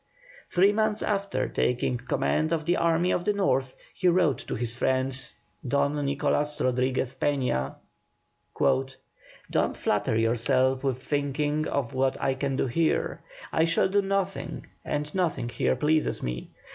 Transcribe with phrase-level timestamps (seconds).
[0.49, 4.75] Three months after taking command of the Army of the North, he wrote to his
[4.75, 5.15] friend,
[5.67, 7.75] Don Nicolas Rodriguez Peña:
[9.51, 13.21] "Don't flatter yourself with thinking of what I can do here.
[13.53, 16.49] I shall do nothing, and nothing here pleases me.